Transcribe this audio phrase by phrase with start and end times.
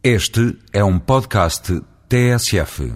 [0.00, 2.94] Este é um podcast TSF.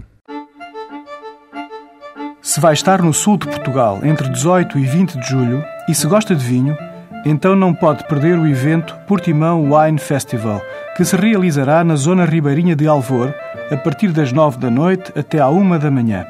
[2.40, 6.06] Se vai estar no sul de Portugal entre 18 e 20 de julho e se
[6.06, 6.78] gosta de vinho,
[7.26, 10.62] então não pode perder o evento Portimão Wine Festival,
[10.96, 13.34] que se realizará na zona ribeirinha de Alvor,
[13.68, 16.24] a partir das 9 da noite até à 1 da manhã.